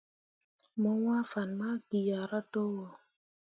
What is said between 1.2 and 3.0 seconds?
fan ma kiahra towo.